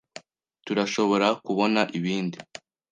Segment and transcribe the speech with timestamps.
[0.65, 2.37] Turashobora kubona ibindi?